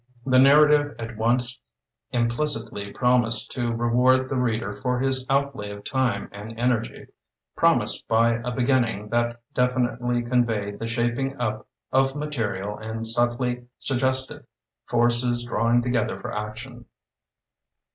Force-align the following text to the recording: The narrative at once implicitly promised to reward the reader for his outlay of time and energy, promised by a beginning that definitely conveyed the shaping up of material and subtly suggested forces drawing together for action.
The 0.25 0.39
narrative 0.39 0.95
at 0.97 1.15
once 1.15 1.61
implicitly 2.09 2.91
promised 2.91 3.51
to 3.51 3.71
reward 3.71 4.29
the 4.29 4.39
reader 4.39 4.75
for 4.81 4.97
his 4.97 5.27
outlay 5.29 5.69
of 5.69 5.83
time 5.83 6.27
and 6.31 6.59
energy, 6.59 7.05
promised 7.55 8.07
by 8.07 8.41
a 8.43 8.49
beginning 8.51 9.09
that 9.09 9.41
definitely 9.53 10.23
conveyed 10.23 10.79
the 10.79 10.87
shaping 10.87 11.39
up 11.39 11.67
of 11.91 12.15
material 12.15 12.79
and 12.79 13.05
subtly 13.05 13.67
suggested 13.77 14.47
forces 14.89 15.43
drawing 15.43 15.83
together 15.83 16.19
for 16.19 16.31
action. 16.33 16.85